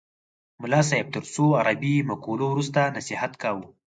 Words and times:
ملا 0.61 0.79
صاحب 0.89 1.07
تر 1.15 1.23
څو 1.33 1.43
عربي 1.59 1.95
مقولو 2.09 2.45
وروسته 2.49 2.81
نصیحت 2.97 3.31
کاوه. 3.41 3.65